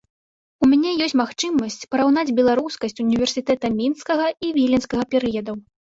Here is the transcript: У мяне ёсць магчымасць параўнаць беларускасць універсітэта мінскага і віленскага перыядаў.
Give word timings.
У 0.63 0.67
мяне 0.71 0.93
ёсць 1.07 1.13
магчымасць 1.21 1.77
параўнаць 1.95 2.33
беларускасць 2.39 2.97
універсітэта 3.05 3.71
мінскага 3.79 4.25
і 4.49 4.51
віленскага 4.57 5.03
перыядаў. 5.13 5.55